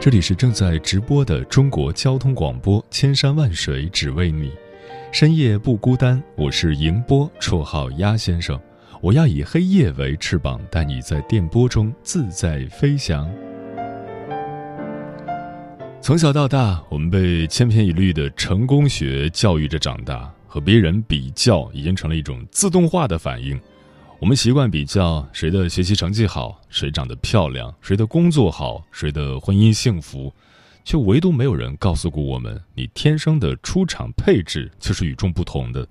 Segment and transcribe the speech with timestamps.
[0.00, 4.50] 这里是正在直播的中国交通广播，千山万水只为你，
[5.12, 6.22] 深夜不孤单。
[6.36, 8.58] 我是迎波，绰号鸭先生。
[9.02, 13.30] 我要以黑夜为翅膀，带你在电波中自在飞翔。
[16.00, 23.60] 从小到大，我们被千篇一律的成功学教育着长大，和别人比较已经成了一种自动化的反应。
[24.20, 30.30] 我们习惯比较谁的学习成绩好，谁长得漂亮，谁的工作好，谁的婚姻幸福，
[30.84, 35.88] 却唯独没有人告诉过我们，你天生的出场配置就是与众不同的。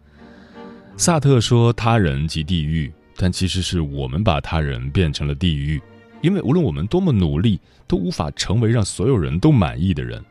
[0.95, 5.81] 萨特说：“他人即地狱”，但其实是我们把他人变成了地狱，
[6.21, 10.23] 因为无论我们多么努力，都无法成为让所有人都满意的人。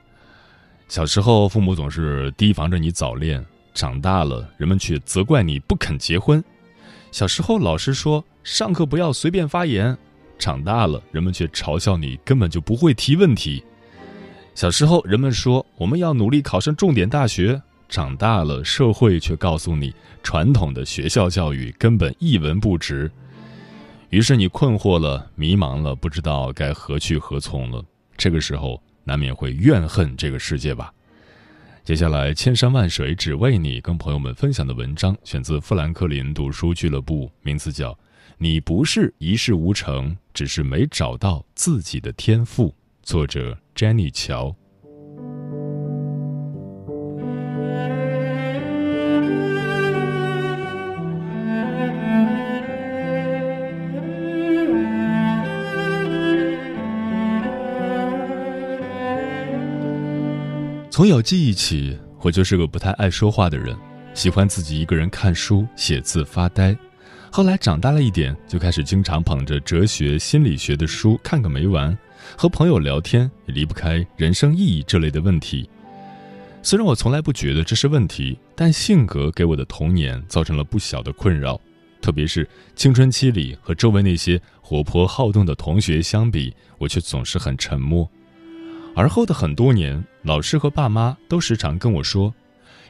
[0.86, 3.42] 小时候，父母总是提防着你早恋；
[3.74, 6.42] 长大了，人们却责怪你不肯结婚。
[7.10, 9.94] 小时候，老师说上课不要随便发言；
[10.38, 13.62] 长大了，人们却嘲笑你根本就不会提问题。
[14.54, 23.10] 小时候，人们说我们要努力考上重点大学；长大了，社会却告诉你传统的学校教育根本一文不值。
[24.10, 27.84] 于是你困惑了，迷茫了，不知道该何去何从了。
[28.16, 30.92] 这个时候，难免会怨恨这个世界吧。
[31.88, 37.92] 接下来，千山万水只为你，跟朋友们分享的文章选自富兰克林读书俱乐部，名字叫
[38.36, 42.68] 《你不是一事无成，只是没找到自己的天赋》，
[43.02, 44.54] 作者 Jenny 乔。
[60.98, 63.72] 从有记忆起，我就是个不太爱说话的人，
[64.14, 66.76] 喜欢自己一个人看书、写字、发呆。
[67.30, 71.96] 后来长大了一点，就开始经常捧着哲学、心理学的书看个没完，
[72.36, 75.70] 和朋友聊天也离不开人生意义这类的问题。
[76.64, 81.60] 虽然我从来不觉得这是问题，但性格给我的童年造成了不小的困扰，
[82.02, 82.44] 特别是
[82.74, 88.10] 青春期里和周围那些活泼好动的同学相比，我却总是很沉默。
[88.98, 92.34] 而后的很多年，老师和爸妈都时常跟我说，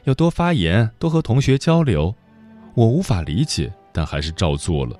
[0.05, 2.15] 要多发言，多和同学交流。
[2.73, 4.99] 我无法理解，但还是照做了。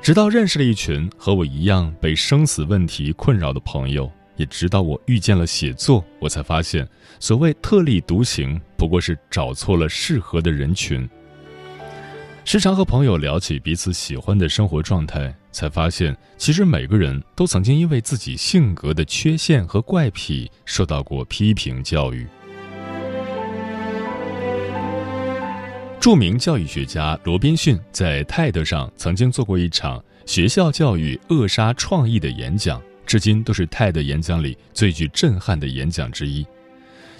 [0.00, 6.88] 直到认识了一群和我一样被生死问题困扰的朋友，也直到我遇见了写作，我才发现，
[7.20, 11.06] 所谓特立独行，不过是找错了适合的人群。
[12.46, 22.26] 时常和朋友聊起彼此喜欢的生活状态，才发现，其实每个人都曾经因为自己性格的缺陷和怪癖受到过批评教育。
[25.98, 36.46] 著名教育学家罗宾逊在泰德上曾经做过一场学校教育扼杀创意的演讲，至今都是泰德演讲里最具震撼的演讲之一。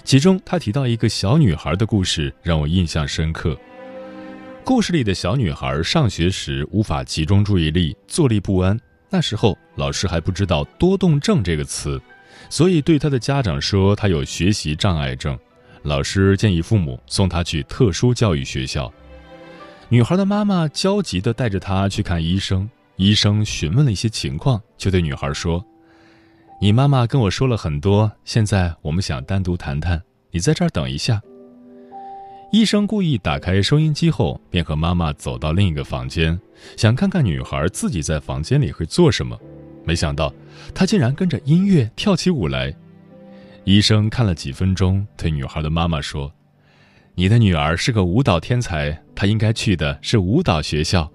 [0.03, 3.57] 其中，他提到一个小女孩的故事，让我印象深刻。
[4.67, 8.77] 故事里的小女孩上学时无法集中注意力，坐立不安。
[9.09, 12.01] 那时候老师还不知道多动症这个词，
[12.49, 15.39] 所以对她的家长说她有学习障碍症。
[15.83, 18.91] 老师建议父母送她去特殊教育学校。
[19.87, 22.69] 女孩的妈妈焦急地带着她去看医生。
[22.97, 25.65] 医生询问了一些情况，就对女孩说
[26.59, 31.21] ：“你妈妈跟我说了很多，现在我们想单独谈谈，你在这儿等一下。”
[32.49, 36.39] 医生故意打开收音机后，便和妈妈走到另一个房间，
[36.77, 39.37] 想看看女孩自己在房间里会做什么。
[39.83, 40.33] 没想到，
[40.73, 42.73] 她竟然跟着音乐跳起舞来。
[43.65, 46.31] 医生看了几分钟，对女孩的妈妈说
[47.15, 51.11] ：“你的女儿是个舞蹈天才，她应该去的是舞蹈学校。”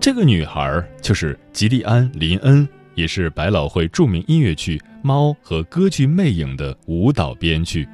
[0.00, 7.88] 这个女孩就是吉利安·林恩，也是百老汇著名音乐剧《猫》和歌剧《魅影》的舞蹈编剧。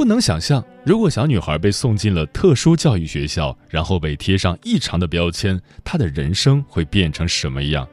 [0.00, 7.86] 不能想象，如果小女孩被送进了特殊教育学校，然后被贴上异常的标签，她的人生会变成什么样？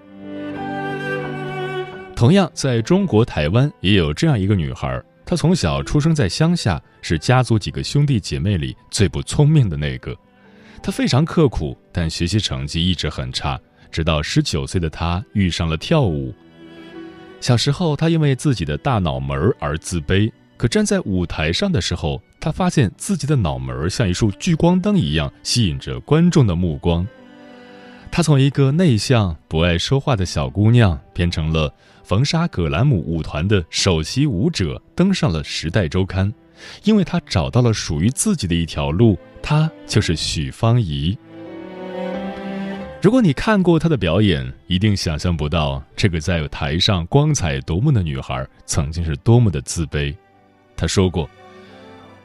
[2.16, 10.16] 同样，在中国台湾也有这样一个女孩，她从小出生在乡下，是家族几个兄弟姐妹里最不聪明的那个。
[10.82, 13.60] 她非常刻苦，但学习成绩一直很差。
[13.92, 16.34] 直到十九岁的她遇上了跳舞。
[17.42, 27.08] 小时候，她因为自己的大脑门而自卑，可站在舞台上的时候，她发现自己的脑门像一束聚光灯一样，吸引着观众的目光。
[28.12, 31.72] 她从一个内向、不爱说话的小姑娘，变成了
[32.04, 36.32] 冯莎葛兰姆舞团的首席舞者，登上了《时代周刊》。
[36.84, 41.16] 因为她找到了属于自己的一条路，她就是许芳宜。
[43.00, 50.16] 如果你看过她的表演，一定想象不到这个在台上光彩夺目的女孩曾经是多么的自卑。
[50.78, 51.28] 他说过：“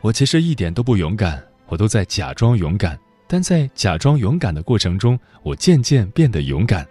[0.02, 2.98] 我其实一点都不勇敢，我都在假装勇敢。
[3.26, 6.86] 但在假装勇敢的过程中，我渐渐变得勇敢。”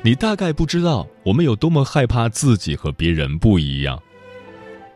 [0.00, 4.00] 你大概不知道我们有多么害怕自己和别人不一样。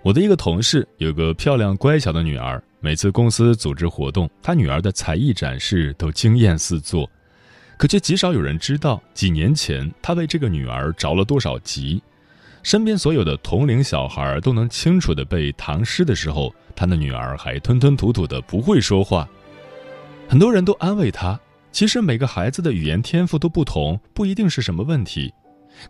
[0.03, 7.11] 我的一个同事有个漂亮乖巧的女儿，每次公司组织活动，她女儿的才艺展示都惊艳四座，
[7.83, 12.01] 可却极少有人知道，几年前他为这个女儿着了多少急。
[12.63, 19.29] 身边所有的同龄小孩都能清楚地背唐诗的时候，他的女儿还吞吞吐吐的不会说话。
[20.29, 21.37] 很多人都安慰他，
[21.73, 25.35] 其实每个孩子的语言天赋都不同，不一定是什么问题。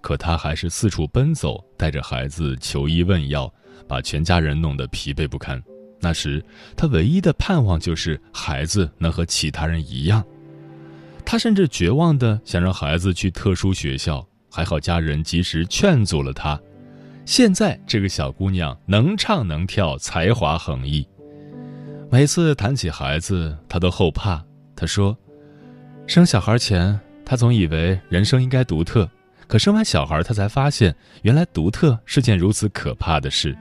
[0.01, 3.53] 可他还是四处奔走，带着孩子求医问药。
[3.87, 5.63] 把全家人弄得疲惫不堪。
[6.01, 6.43] 那时，
[6.75, 10.25] 他唯一的盼望就是孩子能和其他人一样。
[11.25, 16.61] 他甚至绝望的想让孩子去特殊学校，还好家人及时劝阻了他。
[17.25, 21.07] 现在，这个小姑娘能唱能跳，才华横溢。
[22.11, 24.45] 每次谈起孩子，她都后怕。
[24.77, 25.17] 她说
[26.07, 29.09] ：“生小孩前，她总以为人生应该独特，
[29.47, 33.57] 可生完小孩，她才发现，原来独特是件如此可怕的事。”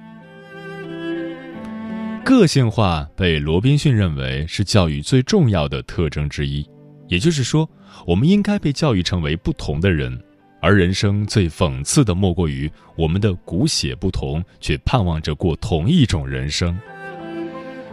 [2.25, 6.67] 个性化被罗宾逊认为是教育最重要的特征之一，
[7.11, 7.69] 也就是说，
[8.07, 10.17] 我们应该被教育成为不同的人。
[10.61, 16.79] 而人生最讽刺的莫过于我们的骨血不同，却盼望着过同一种人生。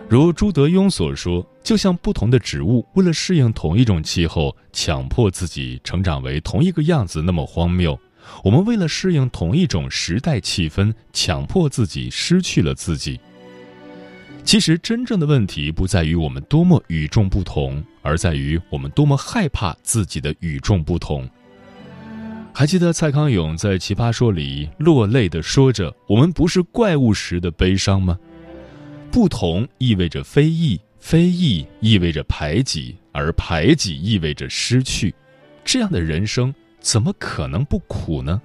[0.08, 7.98] 如朱德庸所说：“就像不同的植物为了适应同一种气候，强迫自己成长为同一个样子，那么荒谬。
[8.44, 13.18] 我们为了适应同一种时代气氛，强迫自己失去了自己。”
[14.48, 21.28] 其实，真正的问题不在于我们多么与众不同，而在于我们多么害怕自己的与众不同。
[22.54, 28.18] 还记得蔡康永在《奇葩说》里落泪的说着“我们不是怪物”时的悲伤吗？
[29.10, 35.14] 不同意味着非议，非议意味着排挤，而排挤意味着失去。
[35.62, 38.40] 这样的人生怎么可能不苦呢？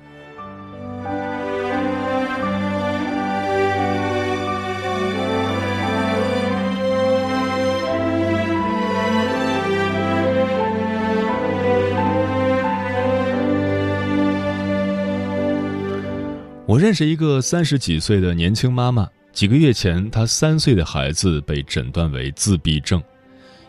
[16.73, 19.07] 我认识一个三十几岁的年轻妈妈。
[19.31, 22.99] 几个月前，她三岁的孩子被诊断为自闭症，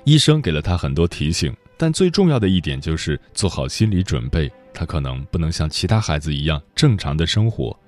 [0.05, 7.79] 医生给了她很多提醒，但最重要的一点就是做好心理准备，她可能不能像其他孩子一样正常的生活。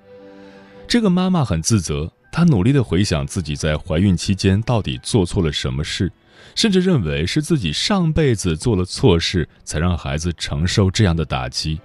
[0.87, 6.11] 这个妈妈很自责，她努力的回想自己在怀孕期间到底做错了什么事，
[6.53, 11.79] 甚至认为是自己上辈子做了错事，才让孩子承受这样的打击。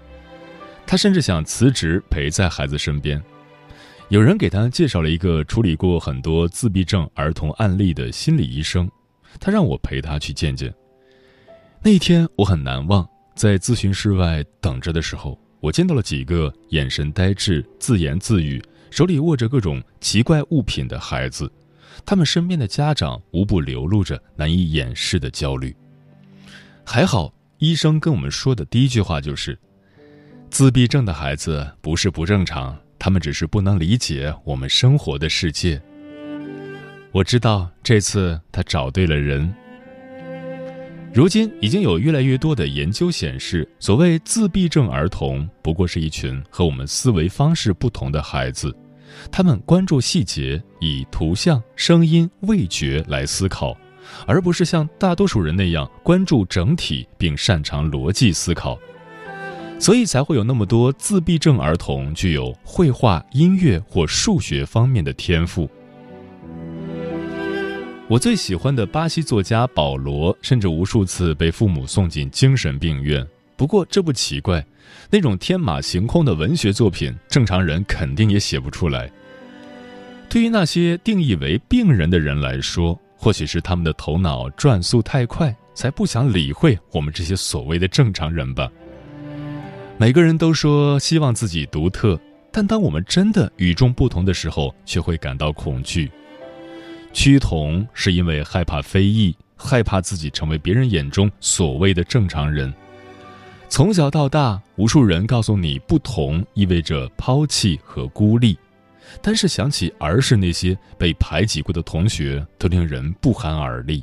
[0.86, 3.22] 他甚至想辞职陪在孩子身边。
[4.08, 8.86] 有人给他介绍了一个处理过很多自闭症儿童案例的心理医生，
[9.40, 10.72] 他让我陪他去见见。
[11.82, 21.50] 那一天我很难忘，在咨询室外等着的时候，我见到了几个眼神呆滞、自言自语、手里握着各种奇怪物品的孩子，
[22.04, 25.74] 他们身边的家长无不流露着难以掩饰的焦虑。
[26.84, 29.58] 还好，医生跟我们说的第一句话就是。
[30.52, 35.80] 自闭症的孩子不是不正常，他们只是不能理解我们生活的世界。
[37.10, 39.50] 我知道这次他找对了人。
[41.10, 48.76] 如今已经有越来越多的研究显示，所谓自闭症儿童不过是一群和我们思维方式不同的孩子，
[49.30, 53.74] 他们关注细节，以图像、声音、味觉来思考，
[54.26, 58.78] 而不是像大多数人那样关注整体并擅长逻辑思考。
[59.82, 65.68] 所以才会有那么多自闭症儿童具有绘画、音乐或数学方面的天赋。
[68.06, 73.26] 我最喜欢的巴西作家保罗，甚至无数次被父母送进精神病院。
[73.56, 74.64] 不过这不奇怪，
[75.10, 79.10] 那种天马行空的文学作品，正常人肯定也写不出来。
[80.28, 88.70] 对于那些定义为病人的人来说，或许是他们的头脑转速太快，才不想理会我们这些所谓的正常人吧。
[90.02, 92.18] 每个人都说希望自己独特，
[92.50, 96.10] 但当我们真的与众不同的时候，却会感到恐惧。
[97.12, 102.74] 趋同是因为害怕非议，害怕自己成为别人眼中所谓的正常人。
[103.68, 108.58] 从小到大，无数人告诉你不同意味着抛弃和孤立，
[109.22, 114.02] 但是想起儿时那些被排挤过的同学，都令人不寒而栗。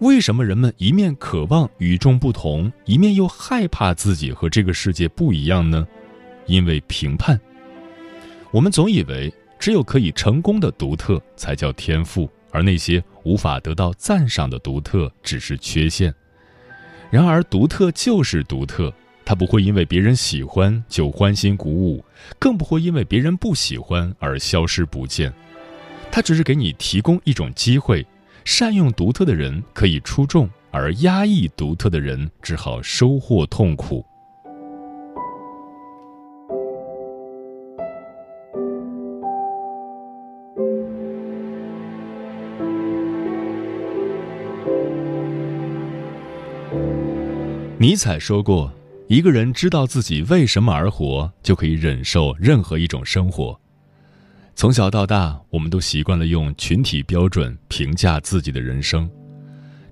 [0.00, 5.86] 为什么人们一面渴望与众不同，一面又害怕自己和这个世界不一样呢？
[6.46, 7.40] 因为评判。
[8.50, 16.14] 我们总以为只有可以成功的独特才叫天赋，而那些无法得到赞赏的独特只是缺陷。
[17.10, 18.92] 然而，独特就是独特，
[19.24, 22.04] 它不会因为别人喜欢就欢欣鼓舞，
[22.38, 25.32] 更不会因为别人不喜欢而消失不见。
[26.12, 28.06] 它只是给你提供一种机会。
[28.46, 34.06] 善用独特的人可以出众，而压抑独特的人只好收获痛苦。
[47.78, 48.72] 尼采说过
[49.08, 53.60] ：“一个人知道自己为什么而活，就可以忍受任何一种生活。”
[54.56, 59.06] 从小到大，我们都习惯了用群体标准评价自己的人生。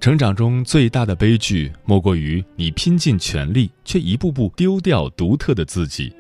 [0.01, 6.11] 成长中最大的悲剧，莫过于你拼尽全力，却一步步丢掉独特的自己。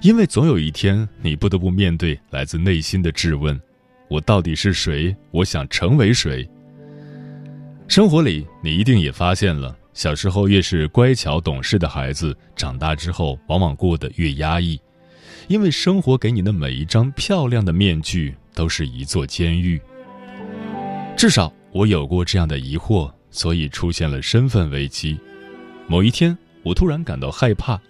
[0.00, 3.60] 因为总有一天，你不得不面对来自内心的质问：
[4.08, 5.14] 我到底是谁？
[5.30, 6.48] 我想成为谁？
[7.86, 14.80] 生活里，你一定也发现了，小时候越是乖巧懂事的孩子，长大之后往往过得越压抑。
[15.48, 19.80] 因为生活给你的每一张漂亮的面具都是一座监狱。
[21.16, 25.18] 至少我有过这样的疑惑，所以出现了身份危机。
[25.86, 27.80] 某一天，我突然感到害怕：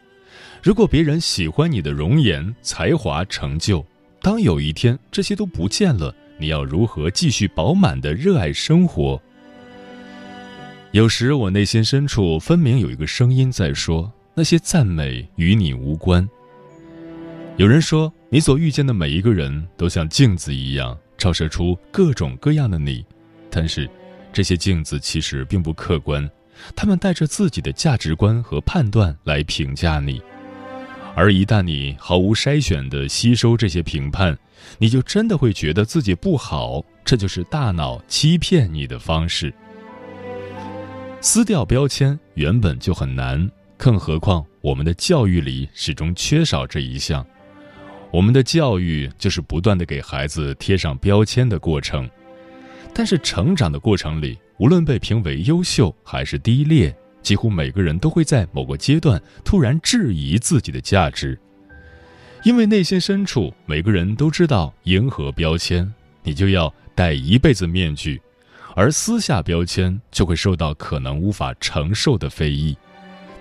[0.62, 3.84] 如果别人喜欢你的容颜、才华、成就，
[4.20, 9.20] 当有一天这些都不见了，你要如何继续饱满的热爱生活？
[10.92, 16.28] 有时我内心深处分明有一个声音在说：那些赞美与你无关。
[17.56, 23.06] 有人说，你所遇见的每一个人都像镜子一样，照射出各种各样的你。
[23.48, 23.88] 但是，
[24.32, 26.28] 这些镜子其实并不客观，
[26.74, 30.20] 他们带着自己的价值观和判断来评价你。
[31.14, 34.36] 而一旦你毫无筛选地吸收这些评判，
[34.78, 36.84] 你就真的会觉得自己不好。
[37.04, 39.54] 这就是大脑欺骗你的方式。
[41.20, 47.24] 撕掉标签原本就很难，更何况我们的教育里始终缺少这一项。
[48.14, 52.08] 我们的教育就是不断的给孩子贴上标签的过程，
[52.94, 61.36] 但是成长的过程里，无论被评为优秀还是低劣，几乎每个人都会在某个阶段突然质疑自己的价值，
[62.44, 65.92] 因为内心深处，每个人都知道迎合标签，
[66.22, 68.22] 你就要戴一辈子面具，
[68.76, 72.78] 而撕下标签就会受到可能无法承受的非议，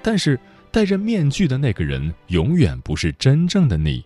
[0.01, 0.39] 但是
[0.71, 4.03] 戴着面具的那个人永远不是真正的你。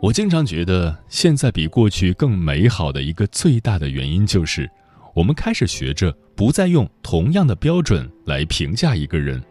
[0.00, 4.70] 我经常觉得，现在比过去更美好的一个最大的原因，就是
[5.12, 9.42] 我们开始学着不再用同样的标准来评价一个人。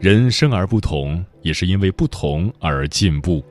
[0.00, 3.42] 人生而不同，也是因为不同而进步。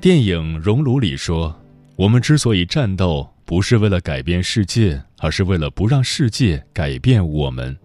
[0.00, 1.54] 电影《熔炉》里说
[1.96, 7.76] ：“我们之所以战斗，不是为了改变世界，而是为了不让世界改变我们。”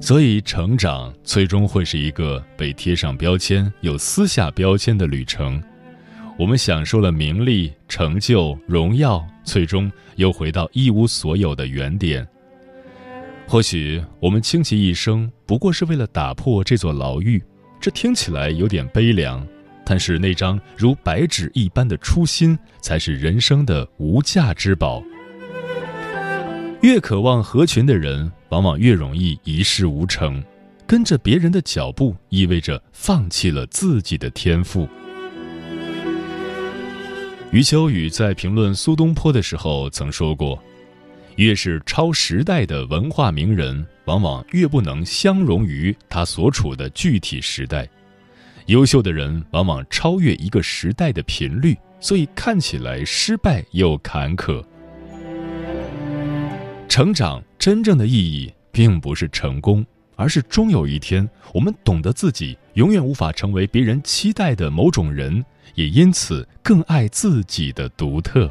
[0.00, 5.62] 所以，成长最终会是一个被贴上标签又撕下标签的旅程。
[6.38, 12.26] 我们享受了名利、成就、荣耀，最终又回到一无所有的原点。
[13.46, 17.42] 或许我们倾其一生，不过是为了打破这座牢狱。
[17.78, 19.46] 这听起来有点悲凉，
[19.84, 25.02] 但是那张如白纸一般的初心，才是人生的无价之宝。
[26.80, 30.42] 越渴望合群的人，往往越容易一事无成。
[30.86, 34.88] 跟着别人的脚步，意味着放弃了自己的天赋。
[37.52, 40.60] 余秋雨在评论苏东坡的时候曾说过
[41.36, 47.88] ：“越是超时代的文化名人，往往越不能相容于他所处的具体时代。
[48.66, 54.64] 优秀的人往往超越一个时代的频率，所以看起来失败又坎坷。
[56.88, 59.84] 成长真正的意义，并不是成功，
[60.16, 65.44] 而是终有一天，我们懂得自己永远无法成为别人期待的某种人。”
[65.76, 68.50] 也因此更爱自己的独特。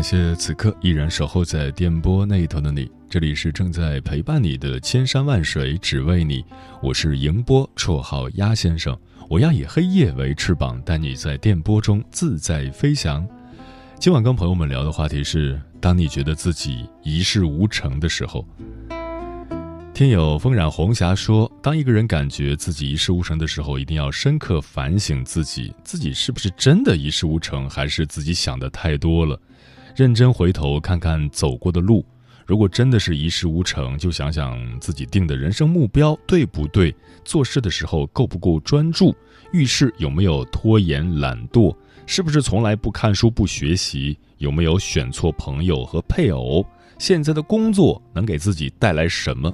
[0.00, 6.42] 感谢此刻依然守候在电波那一头的你，这里是正在陪伴你的千山万水只为你，
[6.82, 8.98] 我是迎波，绰号鸭先生。
[9.28, 13.28] 我要以黑夜为翅膀，带你在电波中自在飞翔。
[13.98, 18.48] 今晚跟朋友们聊的话题是：当你觉得自己一事无成的时候。
[19.92, 29.38] 听友风染红霞说，当一个人感觉自己一事无成的时候，一定要深刻反省自己，自己是不是真的一事无成，还是自己想的太多了？
[29.96, 32.04] 认真回头看看走过的路。
[32.46, 36.92] 如果真的是一事无成，就想想自己定的人生目标对不对，
[37.24, 39.14] 做事的时候够不够专注，
[39.52, 41.72] 遇事有没有拖延懒惰，
[42.06, 46.66] 是不是从来不看书不学习，有没有选错朋友和配偶，
[46.98, 49.52] 现在的工作能给自己带来什么？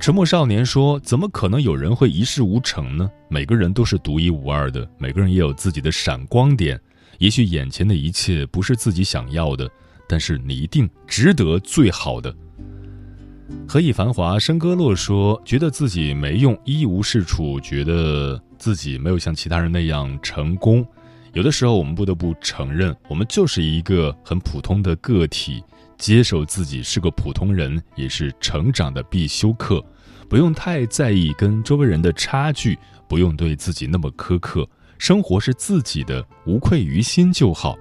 [0.00, 3.08] 沉默少年说：“怎么可能有人会一事无成呢？
[3.28, 6.80] 每个人都是独一无二的，每个人也有自己的闪光点。
[7.22, 9.70] 也许眼前的一切不是自己想要的。”
[10.08, 12.34] 但是你一定值得最好的。
[13.66, 20.84] 何以繁华笙歌落说，觉得自己没用，一无是处，觉得自己没有像其他人那样成功。
[21.32, 25.62] 有的时候，我们不得不承认，我们就是一个很普通的个体。
[25.96, 29.82] 接受自己是个普通人，也是成长的必修课。
[30.28, 32.76] 不用太在意跟周围人的差距，
[33.08, 34.68] 不用对自己那么苛刻。
[35.02, 37.76] 生活是自己的，无愧于心就好。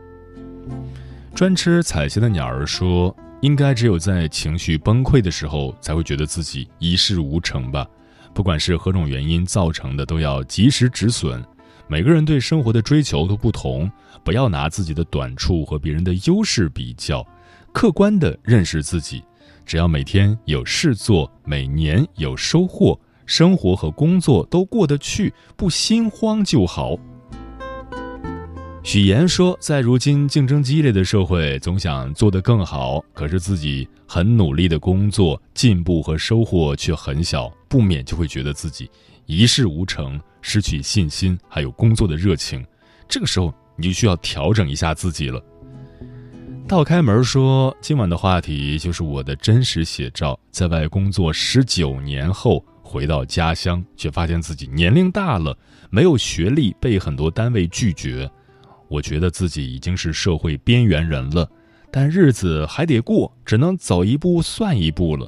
[1.36, 7.86] 专吃彩旗的鸟儿说：“应该只有在情绪崩溃的时候，才会觉得自己一事无成吧。
[8.34, 11.46] 不管是何种原因造成的，都要及时止损。
[11.88, 13.88] 每个人对生活的追求都不同，
[14.24, 17.24] 不要拿自己的短处和别人的优势比较，
[17.72, 19.24] 客观的认识自己。
[19.64, 26.98] 只要每天有事做，每年有收获，生活和工作都过得去，不心慌就好。”
[28.84, 38.90] 许岩说：“在如今竞争激烈的社会，总想做得更好，可是自己很努力的工作，进步和收获却很小，不免就会觉得自己
[39.28, 42.66] 一事无成，失去信心，还有工作的热情。
[43.08, 45.42] 这个时候，你就需要调整一下自己了。”
[46.68, 55.56] 道开门说：“今晚的话题就是我的真实写照，在外工作十九年后，回到家乡，却发现自己年龄大了，
[55.92, 58.30] 没有学历，被很多单位拒绝。”
[58.92, 61.50] 我觉得自己已经是社会边缘人了，
[61.90, 65.26] 但日子还得过，只能走一步算一步了。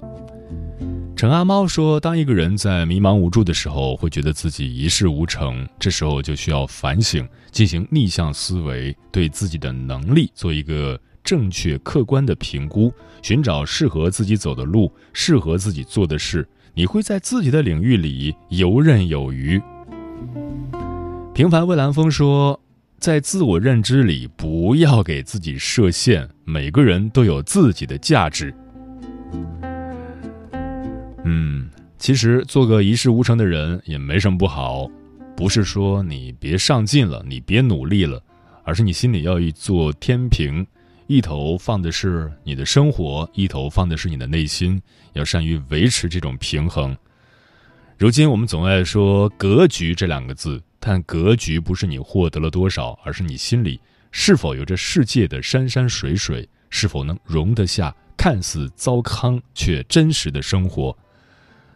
[1.16, 19.62] 陈阿猫说：“当一个人在迷茫无助的时候，会觉得自己一事无成，这时候就需要反省，进行逆向思维，对自己的能力做一个正确客观的评估，寻找适合自己走的路，适合自己做的事，你会在自己的领域里游刃有余。”
[21.34, 22.60] 平凡魏兰峰说。
[23.04, 26.26] 在自我认知里，不要给自己设限。
[26.46, 28.56] 每个人都有自己的价值。
[31.26, 34.90] 嗯，其实做个一事无成的人也没什么不好。
[35.36, 38.24] 不是说你别上进了，你别努力了，
[38.64, 40.66] 而是你心里要一座天平，
[41.08, 46.96] 一头放的是你的生活，一头放的是你的内心，要善于维持这种平衡。
[47.98, 50.64] 如今我们总爱说“格局”这两个字。
[50.86, 53.80] 但格局不是你获得了多少，而是你心里
[54.12, 60.94] 是否有着世界的山山水水，是否能容得下看似糟糠却真实的生活。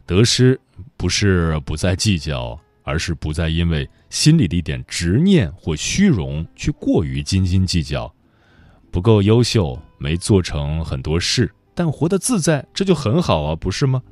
[0.06, 0.60] 得失
[0.98, 8.14] 不是不再计较，而是不再因为心里的一点执念或虚荣去过于斤斤计较。
[8.92, 14.04] 不够优秀，没做成很多事，但活得自在，这就很好啊，不是吗？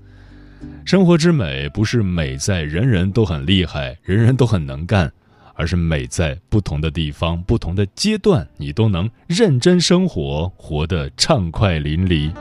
[0.86, 5.12] 生活之美，不是美在人人都很厉害，人人都很能干，
[5.56, 12.32] 而是美在不同的地方、不同的阶段，你都能认真生活，活得畅快淋漓。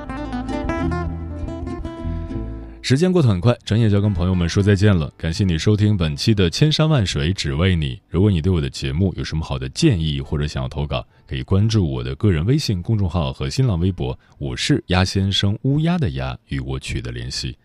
[2.82, 5.10] 时间过得很快，转眼就要跟朋友们说再见了。
[5.16, 7.96] 感谢你收听本期的《千山万水只为你》。
[8.10, 17.56] 如果你对我的节目有什么好的建议，或者想要投稿，可以关注我的个人微信公众号和新浪微博，我是鸭先生乌鸦的鸭，与我取得联系。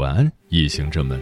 [0.00, 1.20] 晚安，夜行者们。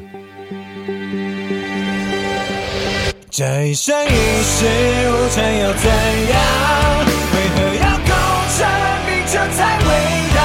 [3.28, 4.64] 这一生一世
[5.10, 5.90] 无成又怎
[6.30, 6.38] 样？
[7.34, 8.10] 为何要功
[8.54, 8.58] 成
[9.04, 9.90] 名就才伟
[10.32, 10.38] 大？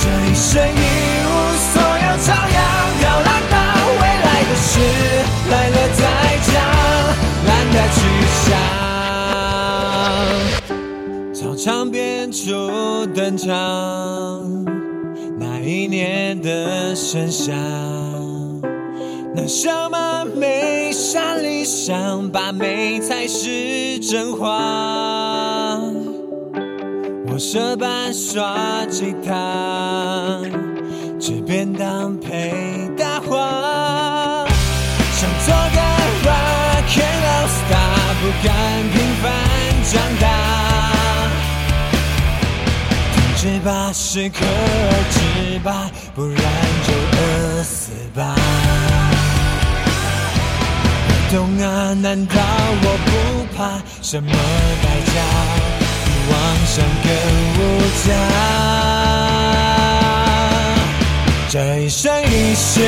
[0.00, 0.80] 这一生一
[1.28, 1.28] 无
[1.68, 2.58] 所有，照样
[3.00, 3.54] 吊郎当。
[4.00, 4.70] 未来的事
[5.50, 6.00] 来了再
[6.48, 6.50] 讲，
[7.46, 8.00] 懒得去
[8.40, 8.48] 想。
[11.34, 12.40] 操场边初
[13.14, 13.52] 登场，
[15.62, 17.52] 一年的盛夏。
[19.34, 25.78] 那什么美善理想，把美才是真话。
[27.28, 30.40] 我舍班耍吉他，
[31.18, 32.52] 吃便当配
[32.96, 34.44] 大话。
[35.12, 35.80] 想做个
[36.26, 38.50] rock and roll star，不敢
[38.92, 39.24] 平凡
[39.84, 40.71] 长大。
[43.42, 46.38] 停止吧，适可而止吧，不然
[46.86, 48.36] 就饿死吧。
[51.32, 51.92] 懂啊？
[51.92, 53.10] 难道我不
[53.56, 55.14] 怕什么代价？
[56.04, 56.34] 比妄
[56.68, 57.10] 想更
[57.58, 57.60] 无
[58.06, 58.08] 价。
[61.50, 62.80] 这一生一世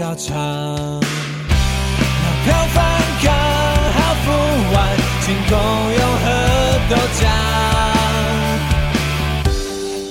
[0.00, 0.32] 也照常。
[2.22, 2.82] 那票房
[3.22, 3.28] 刚
[3.92, 4.26] 好付
[4.72, 4.76] 完，
[5.20, 5.52] 请公
[5.98, 6.24] 用和
[6.88, 7.22] 豆浆。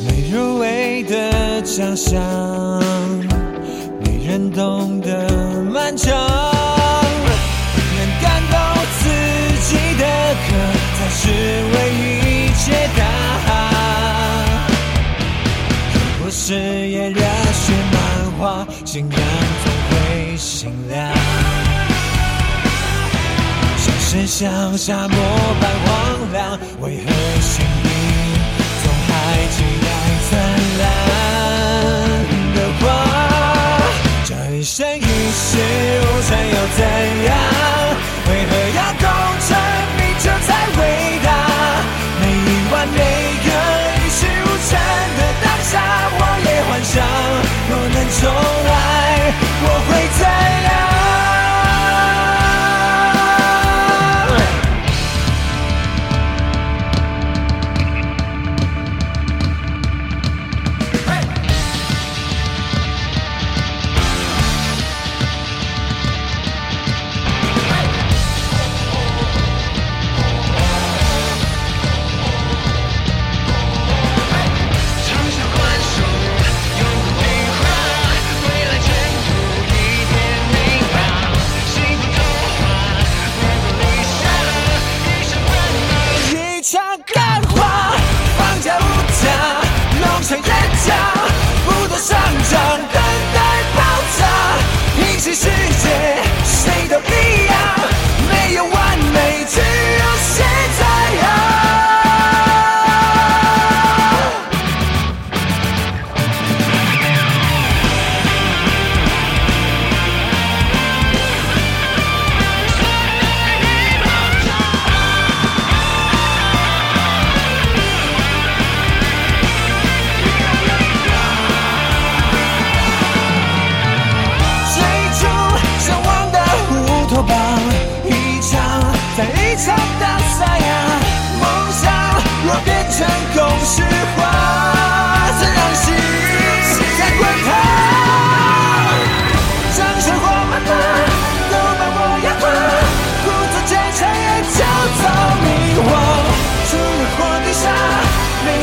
[0.05, 1.15] 没入围的
[1.63, 2.21] 奖项，
[4.03, 5.27] 没人懂得
[5.73, 6.13] 漫长。
[7.97, 8.55] 能感动
[8.99, 9.03] 自
[9.63, 10.03] 己的
[10.45, 10.49] 歌，
[10.99, 11.21] 才是
[11.73, 12.05] 唯一
[12.53, 12.63] 解
[12.95, 13.01] 答。
[15.93, 16.53] 如果是
[16.89, 17.97] 也热血漫
[18.39, 19.19] 画，信仰
[20.59, 20.97] 总会醒亮。
[23.77, 25.17] 现实像沙漠
[25.61, 25.87] 般荒
[26.33, 27.07] 凉，为何
[27.39, 27.87] 心里
[28.83, 29.11] 总还
[29.55, 29.87] 期待
[30.29, 30.31] 灿
[30.79, 30.81] 烂
[32.55, 32.83] 的花？
[34.25, 35.47] 这一生一世
[36.01, 36.79] 无成又怎
[37.25, 37.29] 样？
[38.27, 39.03] 为何要功
[39.47, 39.49] 成
[39.97, 40.81] 名就才伟
[41.23, 41.27] 大？
[42.19, 42.97] 每一晚每
[43.45, 43.47] 个
[43.95, 44.71] 一事无成
[45.17, 45.73] 的当下，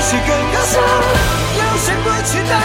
[0.08, 0.78] 谁更高的
[1.58, 2.08] 要有水不
[2.48, 2.55] 的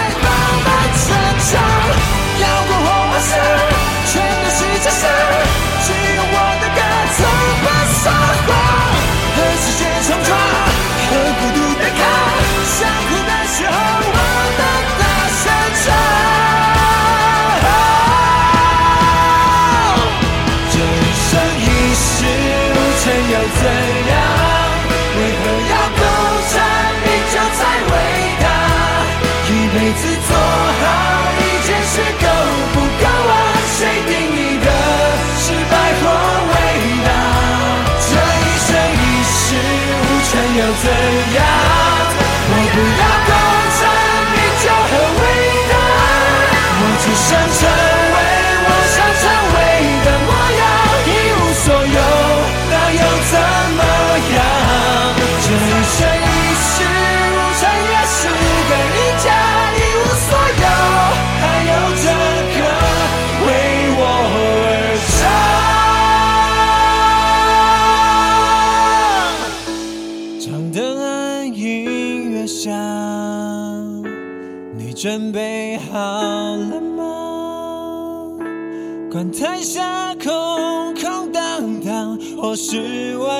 [82.56, 83.31] 是我